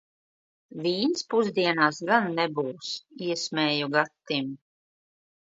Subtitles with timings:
[0.85, 2.89] "Vīns pusdienās gan nebūs,"
[3.27, 4.53] iesmēju Gatim.